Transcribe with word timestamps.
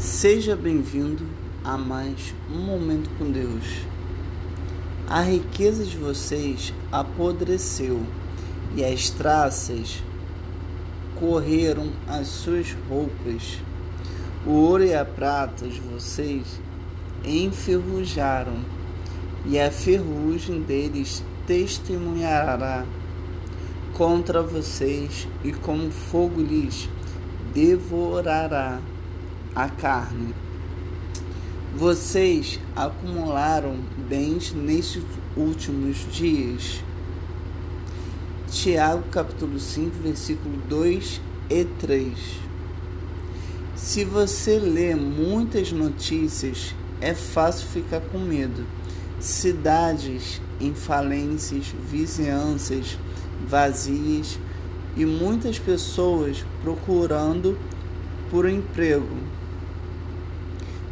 Seja 0.00 0.56
bem-vindo 0.56 1.26
a 1.62 1.76
mais 1.76 2.34
um 2.50 2.58
momento 2.58 3.10
com 3.18 3.30
Deus. 3.30 3.82
A 5.06 5.20
riqueza 5.20 5.84
de 5.84 5.94
vocês 5.98 6.72
apodreceu 6.90 8.00
e 8.74 8.82
as 8.82 9.10
traças 9.10 10.02
correram 11.16 11.92
as 12.08 12.28
suas 12.28 12.74
roupas. 12.88 13.58
O 14.46 14.52
ouro 14.52 14.84
e 14.84 14.94
a 14.94 15.04
prata 15.04 15.68
de 15.68 15.78
vocês 15.80 16.46
enferrujaram 17.22 18.56
e 19.44 19.60
a 19.60 19.70
ferrugem 19.70 20.62
deles 20.62 21.22
testemunhará 21.46 22.86
contra 23.92 24.42
vocês 24.42 25.28
e 25.44 25.52
como 25.52 25.90
fogo 25.90 26.40
lhes 26.40 26.88
devorará 27.52 28.80
a 29.54 29.68
carne. 29.68 30.34
Vocês 31.76 32.58
acumularam 32.74 33.76
bens 34.08 34.52
nestes 34.52 35.02
últimos 35.36 36.06
dias. 36.12 36.82
Tiago 38.50 39.04
capítulo 39.10 39.58
5, 39.58 39.96
versículo 40.02 40.56
2 40.68 41.20
e 41.48 41.64
3. 41.64 42.18
Se 43.76 44.04
você 44.04 44.58
lê 44.58 44.94
muitas 44.94 45.72
notícias, 45.72 46.74
é 47.00 47.14
fácil 47.14 47.68
ficar 47.68 48.00
com 48.00 48.18
medo. 48.18 48.66
Cidades 49.20 50.40
em 50.60 50.74
falências, 50.74 51.66
vizinhanças 51.90 52.98
vazias 53.46 54.38
e 54.96 55.04
muitas 55.04 55.58
pessoas 55.58 56.44
procurando 56.62 57.58
por 58.30 58.48
emprego. 58.48 59.16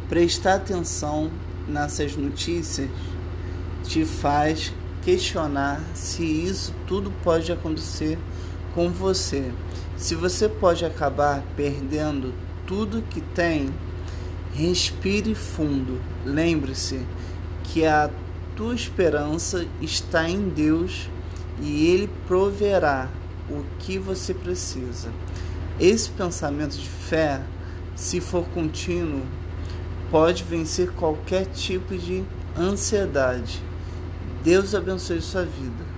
Prestar 0.09 0.55
atenção 0.55 1.29
nessas 1.67 2.15
notícias 2.15 2.89
te 3.83 4.03
faz 4.03 4.73
questionar 5.03 5.79
se 5.93 6.23
isso 6.23 6.73
tudo 6.87 7.13
pode 7.23 7.51
acontecer 7.51 8.17
com 8.73 8.89
você. 8.89 9.51
Se 9.97 10.15
você 10.15 10.49
pode 10.49 10.83
acabar 10.83 11.43
perdendo 11.55 12.33
tudo 12.65 13.03
que 13.03 13.21
tem, 13.21 13.71
respire 14.51 15.35
fundo. 15.35 16.01
Lembre-se 16.25 17.05
que 17.65 17.85
a 17.85 18.09
tua 18.55 18.73
esperança 18.73 19.67
está 19.79 20.27
em 20.27 20.49
Deus 20.49 21.07
e 21.61 21.85
Ele 21.85 22.09
proverá 22.27 23.07
o 23.47 23.63
que 23.77 23.99
você 23.99 24.33
precisa. 24.33 25.11
Esse 25.79 26.09
pensamento 26.09 26.75
de 26.75 26.89
fé, 26.89 27.43
se 27.95 28.19
for 28.19 28.45
contínuo, 28.49 29.21
pode 30.11 30.43
vencer 30.43 30.91
qualquer 30.91 31.45
tipo 31.45 31.97
de 31.97 32.23
ansiedade. 32.57 33.61
Deus 34.43 34.73
abençoe 34.73 35.21
sua 35.21 35.43
vida. 35.43 35.88